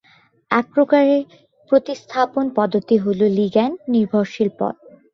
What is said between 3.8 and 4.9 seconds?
নির্ভরশীল পথ।